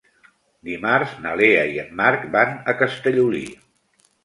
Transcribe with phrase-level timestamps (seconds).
[0.69, 3.45] Dimarts na Lea i en Marc van a Castellolí.